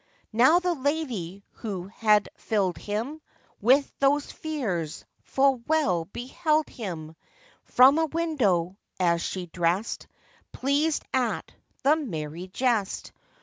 [0.33, 3.21] Now the lady who had filled him
[3.61, 7.15] With those fears, full well beheld him
[7.65, 10.07] From a window, as she dressed,
[10.53, 11.51] Pleasèd at
[11.83, 13.11] the merry jest.